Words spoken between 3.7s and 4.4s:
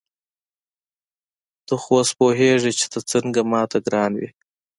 ته ګران وې.